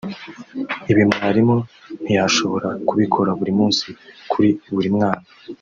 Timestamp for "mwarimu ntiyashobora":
1.09-2.67